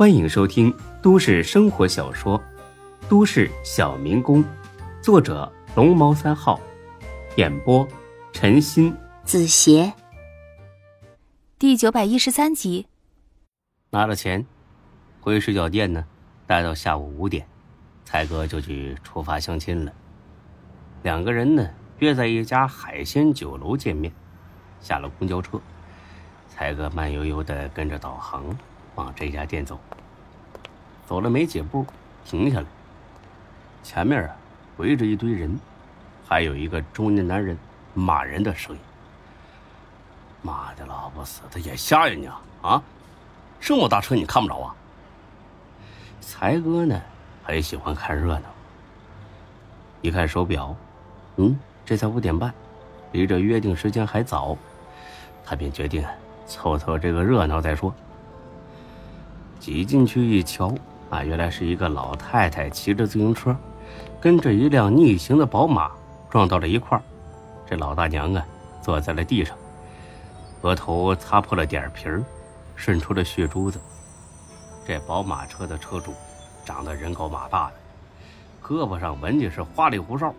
[0.00, 2.38] 欢迎收听都市生活小说
[3.06, 4.42] 《都市小民工》，
[5.02, 6.58] 作者龙猫三号，
[7.36, 7.86] 演播
[8.32, 9.92] 陈鑫、子邪，
[11.58, 12.86] 第九百一十三集。
[13.90, 14.46] 拿了钱，
[15.20, 16.02] 回水饺店呢，
[16.46, 17.46] 待到下午五点，
[18.06, 19.92] 才哥就去出发相亲了。
[21.02, 24.10] 两个人呢约在一家海鲜酒楼见面，
[24.80, 25.60] 下了公交车，
[26.48, 28.42] 才哥慢悠悠的跟着导航。
[28.96, 29.78] 往这家店走，
[31.10, 31.84] 走了没几步，
[32.24, 32.66] 停下来。
[33.82, 34.36] 前面啊，
[34.76, 35.58] 围着一堆人，
[36.24, 37.58] 还有一个中年男人
[37.94, 38.80] 骂人的声音
[40.40, 42.40] ：“妈的，老不死的，眼瞎呀你啊！
[42.62, 42.82] 啊，
[43.58, 44.76] 这么大车你看不着啊？”
[46.22, 47.02] 才哥呢，
[47.42, 48.44] 很喜欢看热闹。
[50.02, 50.76] 一看手表，
[51.38, 52.54] 嗯，这才五点半，
[53.10, 54.56] 离这约定时间还早，
[55.44, 56.06] 他便决定
[56.46, 57.92] 凑凑这个热闹再说。
[59.58, 60.72] 挤进去一瞧，
[61.10, 63.54] 啊，原来是一个老太太骑着自行车，
[64.20, 65.90] 跟着一辆逆行的宝马
[66.30, 67.02] 撞到了一块儿。
[67.66, 68.46] 这老大娘啊，
[68.80, 69.56] 坐在了地上，
[70.62, 72.22] 额头擦破了点皮儿，
[72.76, 73.80] 渗出了血珠子。
[74.86, 76.14] 这宝马车的车主
[76.64, 77.74] 长得人高马大的，
[78.62, 80.32] 胳膊上纹的是花里胡哨，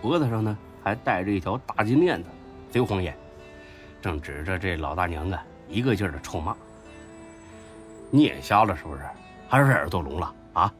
[0.00, 2.28] 脖子上呢还戴着一条大金链子，
[2.70, 3.16] 贼晃眼，
[4.00, 6.54] 正指着这老大娘啊一个劲儿的臭骂。
[8.08, 9.02] 你眼瞎了是不是？
[9.48, 10.72] 还是耳朵聋了啊？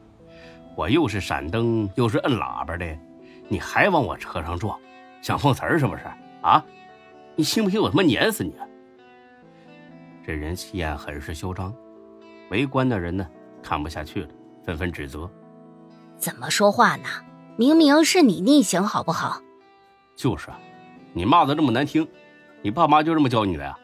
[0.75, 2.97] 我又是闪灯又是摁喇叭的，
[3.47, 4.77] 你还往我车上撞，
[5.21, 6.03] 想碰瓷儿是不是？
[6.41, 6.63] 啊？
[7.35, 8.53] 你信不信我他妈碾死你？
[10.25, 11.73] 这人气焰很是嚣张，
[12.49, 13.27] 围观的人呢
[13.63, 14.29] 看不下去了，
[14.65, 15.29] 纷纷指责：
[16.17, 17.07] 怎么说话呢？
[17.57, 19.41] 明明是你逆行好不好？
[20.15, 20.59] 就是啊，
[21.13, 22.07] 你骂的这么难听，
[22.61, 23.77] 你爸妈就这么教你的呀？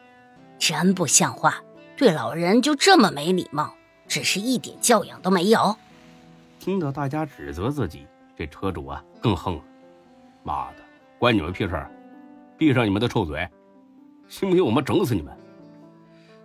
[0.58, 1.56] 真不像话！
[1.96, 3.74] 对老人就这么没礼貌，
[4.14, 5.74] 只是一点教养都没有。
[6.60, 9.62] 听到大家指责自己，这车主啊更横了。
[10.44, 10.76] 妈的，
[11.18, 11.90] 关你们屁事儿！
[12.56, 13.48] 闭上你们的臭嘴！
[14.28, 15.36] 信不信我们整死你们？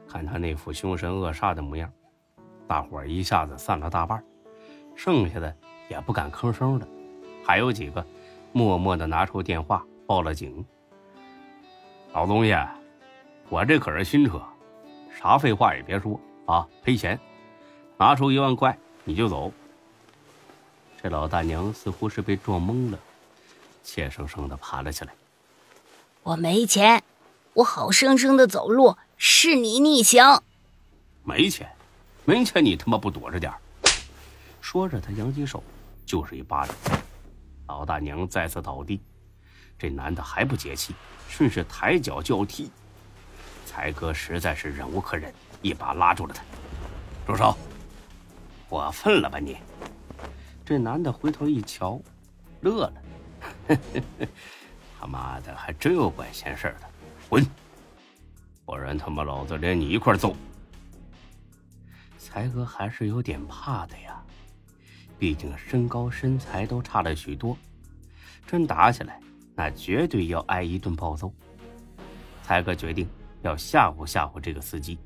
[0.07, 1.87] 看他那副凶神恶煞的模样，
[2.67, 4.23] 大伙儿一下子散了大半，
[4.95, 5.55] 剩下的
[5.89, 6.87] 也不敢吭声的，
[7.45, 8.03] 还有几个
[8.51, 10.65] 默默的拿出电话报了警。
[12.13, 12.57] 老东西，
[13.47, 14.41] 我这可是新车。
[15.15, 16.67] 啥废话也别说啊！
[16.81, 17.19] 赔钱，
[17.99, 19.51] 拿出一万块你就走。
[21.03, 22.99] 这老大娘似乎是被撞懵了，
[23.83, 25.13] 怯生生的爬了起来。
[26.23, 27.03] 我没钱，
[27.53, 30.23] 我好生生的走路，是你逆行。
[31.25, 31.69] 没钱，
[32.23, 33.51] 没钱你他妈不躲着点
[34.61, 35.61] 说着，他扬起手
[36.05, 36.73] 就是一巴掌。
[37.67, 39.01] 老大娘再次倒地，
[39.77, 40.95] 这男的还不解气，
[41.27, 42.71] 顺势抬脚就要踢。
[43.65, 46.41] 才哥实在是忍无可忍，一把拉住了他。
[47.27, 47.57] 住手！
[48.69, 49.57] 过分了吧你？
[50.63, 51.99] 这男的回头一瞧，
[52.61, 52.93] 乐了。
[54.99, 56.87] 他妈的，还真有管闲事的！
[57.27, 57.45] 滚！
[58.65, 60.35] 不然他妈老子连你一块揍！
[62.17, 64.23] 才哥还是有点怕的呀，
[65.17, 67.57] 毕竟身高身材都差了许多，
[68.45, 69.19] 真打起来，
[69.55, 71.33] 那绝对要挨一顿暴揍。
[72.43, 73.07] 才哥决定。
[73.41, 74.99] 要吓唬吓唬这个司机，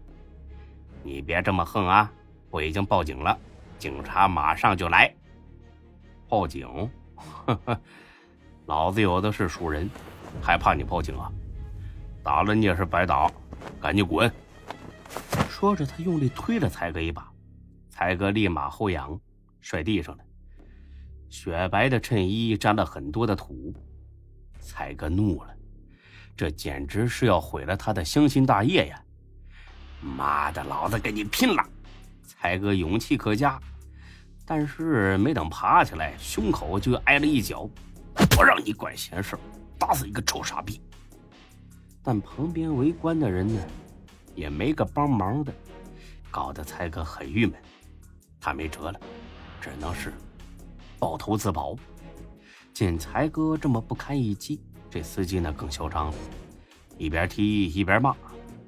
[1.03, 2.11] 你别这么横啊！
[2.49, 3.37] 我已经报警了，
[3.83, 5.13] 警察马上就来。
[6.29, 6.65] 报警？
[7.17, 7.81] 呵呵，
[8.65, 9.89] 老子有的是熟人，
[10.41, 11.29] 还怕你报警啊？
[12.23, 13.29] 打了你也是白打，
[13.81, 14.31] 赶紧滚！
[15.49, 17.29] 说着，他用力推了才哥一把，
[17.89, 19.19] 才哥立马后仰，
[19.59, 20.23] 摔地上了。
[21.29, 23.73] 雪白的衬衣沾了很多的土，
[24.61, 25.53] 才哥怒了。
[26.37, 29.03] 这简直是要毁了他的乡心大业呀！
[29.99, 31.61] 妈的，老子跟你拼了！
[32.23, 33.59] 才哥勇气可嘉，
[34.45, 37.69] 但是没等爬起来，胸口就挨了一脚。
[38.29, 39.37] 不让你管闲事，
[39.79, 40.81] 打死一个臭傻逼！
[42.03, 43.61] 但旁边围观的人呢，
[44.35, 45.53] 也没个帮忙的，
[46.29, 47.55] 搞得才哥很郁闷。
[48.39, 48.99] 他没辙了，
[49.61, 50.13] 只能是
[50.99, 51.75] 抱头自保。
[52.73, 54.61] 见才哥这么不堪一击。
[54.89, 56.13] 这司机呢更嚣张了，
[56.97, 58.15] 一边踢一边骂，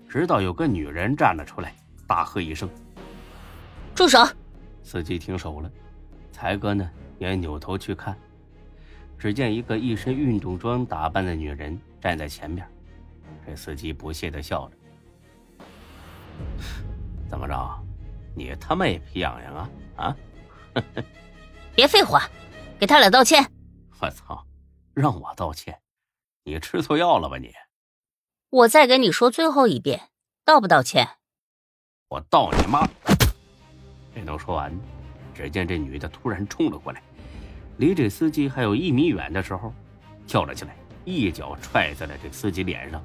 [0.10, 1.76] 直到有个女人站了出来，
[2.08, 2.70] 大喝一声
[3.94, 4.20] ：“住手！”
[4.86, 5.70] 司机停手了，
[6.32, 8.16] 才哥呢也扭头去看，
[9.18, 12.66] 只见一个一身运动装打扮的女人站在前面。
[13.46, 14.78] 这司机不屑的笑着
[17.28, 17.84] ：“怎么着，
[18.36, 19.70] 你他妈也皮痒痒啊？
[19.96, 20.16] 啊？
[21.76, 22.30] 别废话，
[22.80, 23.44] 给他俩道歉！
[24.00, 24.46] 我操，
[24.94, 25.82] 让我道歉？”
[26.46, 27.52] 你吃错药了吧你！
[28.52, 30.10] 我再给你说最后一遍，
[30.46, 31.18] 道不道歉？
[32.10, 32.88] 我道你妈！
[34.16, 34.74] 没等说完，
[35.34, 37.02] 只见这女的突然冲了过来，
[37.78, 39.74] 离这司机还有一米远的时候，
[40.26, 40.74] 跳了起来，
[41.04, 43.04] 一脚踹在了这司机脸上。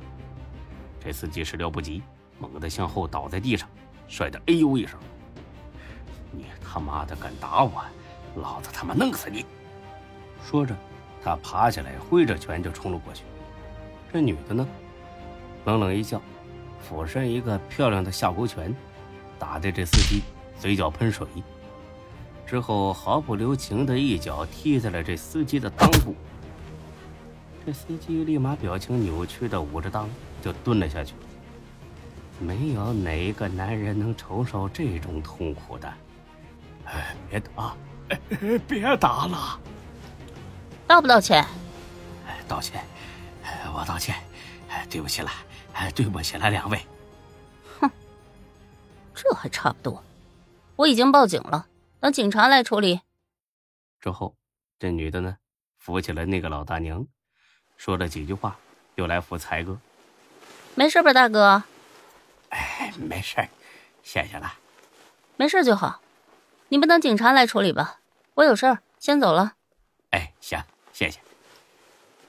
[1.02, 2.00] 这司机始料不及，
[2.38, 3.68] 猛地向后倒在地上，
[4.06, 4.98] 摔得哎呦一声。
[6.30, 7.82] 你他妈的敢打我，
[8.36, 9.44] 老子他妈弄死你！
[10.44, 10.76] 说着，
[11.24, 13.24] 他爬起来，挥着拳就冲了过去。
[14.12, 14.66] 这女的呢，
[15.64, 16.22] 冷冷一笑，
[16.80, 18.72] 俯身一个漂亮的下勾拳，
[19.38, 20.22] 打的这司机。
[20.60, 21.26] 嘴角喷水，
[22.46, 26.14] 之后毫不留情的一脚踢在了这司机的裆部。
[27.64, 30.06] 这司机立马表情扭曲的捂着裆
[30.42, 31.14] 就蹲了下去。
[32.38, 35.92] 没有哪个男人能承受这种痛苦的。
[36.84, 37.74] 哎，别打！
[38.08, 38.18] 哎，
[38.68, 39.60] 别打了！
[40.86, 41.42] 道不道歉？
[42.46, 42.82] 道歉，
[43.74, 44.14] 我道歉。
[44.88, 45.30] 对不起了，
[45.94, 46.80] 对不起了，两位。
[47.78, 47.90] 哼，
[49.14, 50.02] 这还差不多。
[50.80, 51.66] 我已经报警了，
[52.00, 53.02] 等警察来处理。
[54.00, 54.34] 之后，
[54.78, 55.36] 这女的呢，
[55.76, 57.06] 扶起了那个老大娘，
[57.76, 58.58] 说了几句话，
[58.94, 59.78] 又来扶才哥。
[60.74, 61.62] 没事吧，大哥？
[62.48, 63.46] 哎，没事，
[64.02, 64.54] 谢谢了。
[65.36, 66.00] 没事就好，
[66.70, 68.00] 你们等警察来处理吧。
[68.32, 69.56] 我有事儿，先走了。
[70.12, 70.58] 哎，行，
[70.94, 71.20] 谢谢。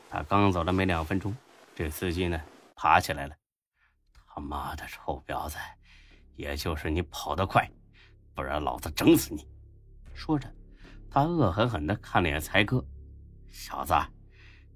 [0.10, 1.34] 他刚走了没两分钟，
[1.74, 2.42] 这司机呢，
[2.76, 3.36] 爬起来了。
[4.28, 5.56] 他妈的臭婊子，
[6.36, 7.66] 也就是你跑得快。
[8.34, 9.48] 不然老子整死你！
[10.14, 10.52] 说着，
[11.10, 12.84] 他恶狠狠的看了眼才哥
[13.52, 13.94] ：“小子，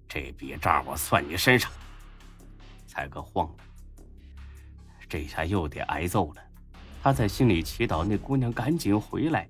[0.08, 1.72] 这笔账我算你身上。”
[2.88, 3.56] 才哥慌了，
[5.08, 6.42] 这下又得挨揍了。
[7.02, 9.48] 他在心里祈祷那姑娘赶紧回来。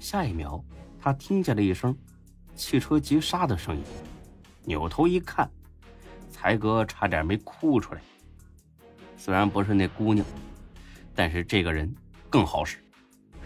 [0.00, 0.62] 下一秒，
[1.00, 1.96] 他听见了一声
[2.54, 3.82] 汽车急刹的声音，
[4.64, 5.50] 扭头一看，
[6.30, 8.00] 才哥差点没哭出来。
[9.16, 10.26] 虽然不是那姑娘，
[11.14, 11.94] 但是这个人
[12.28, 12.82] 更好使。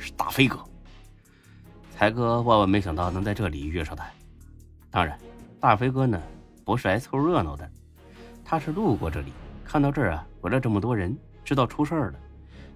[0.00, 0.58] 是大飞哥，
[1.90, 4.04] 才哥万万没想到能在这里遇上他。
[4.90, 5.16] 当然，
[5.60, 6.20] 大飞哥呢
[6.64, 7.70] 不是来凑热闹的，
[8.44, 9.32] 他是路过这里，
[9.64, 12.18] 看到这儿啊围了这么多人，知道出事儿了，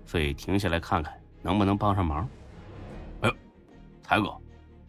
[0.04, 1.12] 所以停下来看看
[1.42, 2.28] 能不能帮上忙。
[3.22, 3.34] 哎呦，
[4.02, 4.36] 才哥，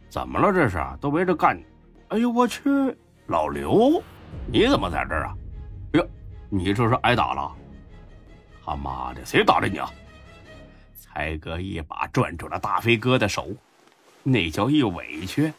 [0.09, 0.51] 怎么了？
[0.51, 1.57] 这是都围着干？
[2.09, 2.61] 哎呦我去，
[3.27, 4.03] 老刘，
[4.51, 5.35] 你怎么在这儿啊？
[5.93, 6.07] 哎呦，
[6.49, 7.51] 你这是挨打了？
[8.63, 9.89] 他妈的，谁打的你啊？
[11.15, 13.55] 才哥一把攥住了大飞哥的手，
[14.21, 15.53] 那叫一委屈。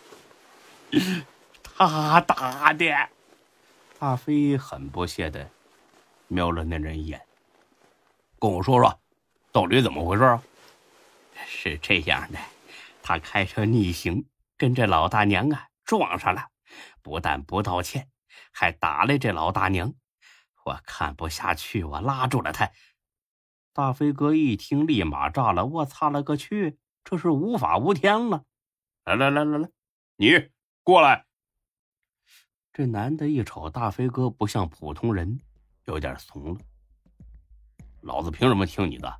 [1.63, 2.85] 他打的，
[3.99, 5.49] 大飞很不屑的
[6.29, 7.23] 瞄了那人一眼，
[8.39, 9.01] 跟我说说，
[9.51, 10.43] 到底怎么回事啊？
[11.47, 12.39] 是这样的，
[13.03, 14.27] 他开车逆行，
[14.59, 16.49] 跟这老大娘啊撞上了，
[17.01, 18.11] 不但不道歉，
[18.53, 19.95] 还打了这老大娘。
[20.67, 22.71] 我看不下去，我拉住了他。
[23.77, 25.67] 大飞哥一听，立马炸了！
[25.67, 28.43] 我擦了个去，这是无法无天了！
[29.05, 29.69] 来来来来来，
[30.17, 30.49] 你
[30.83, 31.27] 过来。
[32.73, 35.39] 这男的一瞅大飞哥不像普通人，
[35.85, 36.61] 有点怂了。
[38.01, 39.15] 老子凭什么听你的？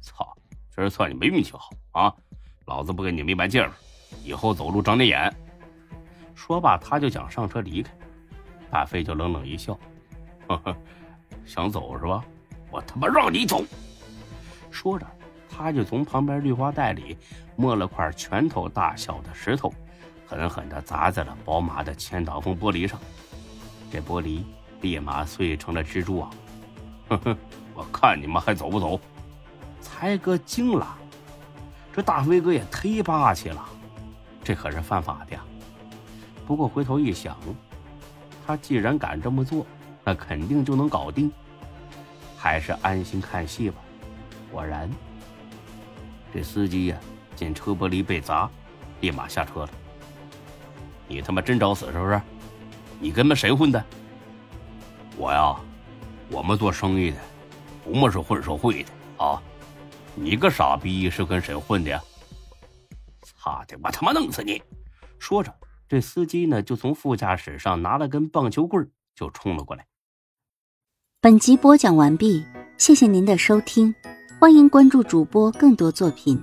[0.00, 0.34] 操！
[0.74, 2.14] 今儿算你没运气好啊！
[2.64, 3.76] 老子不跟你没完劲了，
[4.24, 5.36] 以后走路长点眼。
[6.34, 7.92] 说罢，他就想上车离开。
[8.70, 9.78] 大飞就冷冷一笑
[10.48, 10.74] ：“呵呵，
[11.44, 12.24] 想走是吧？
[12.70, 13.62] 我他妈让你走！”
[14.70, 15.06] 说着，
[15.48, 17.16] 他就从旁边绿化带里
[17.56, 19.72] 摸了块拳头大小的石头，
[20.26, 22.98] 狠狠地砸在了宝马的前挡风玻璃上。
[23.90, 24.42] 这玻璃
[24.80, 26.30] 立马碎成了蜘蛛网。
[27.08, 27.36] 哼哼，
[27.74, 29.00] 我看你们还走不走？
[29.80, 30.86] 才哥惊了，
[31.92, 33.64] 这大飞哥也忒霸气了，
[34.44, 35.42] 这可是犯法的呀。
[36.46, 37.36] 不过回头一想，
[38.46, 39.66] 他既然敢这么做，
[40.04, 41.32] 那肯定就能搞定，
[42.36, 43.76] 还是安心看戏吧。
[44.50, 44.90] 果然，
[46.32, 46.98] 这司机呀，
[47.36, 48.50] 见车玻璃被砸，
[49.00, 49.70] 立马下车了。
[51.06, 52.20] 你他妈真找死是不是？
[53.00, 53.84] 你跟他妈谁混的？
[55.16, 55.56] 我呀，
[56.30, 57.16] 我们做生意的，
[57.84, 59.42] 不么是混社会的啊！
[60.14, 62.02] 你个傻逼是跟谁混的呀？
[63.22, 64.62] 操的，我他妈弄死你！
[65.18, 65.54] 说着，
[65.88, 69.86] 这司机呢就从副驾驶上拿了根棒球棍就冲了过来。
[71.20, 72.44] 本集播讲完毕，
[72.76, 73.94] 谢谢您的收听。
[74.40, 76.40] 欢迎关注主播更多作品。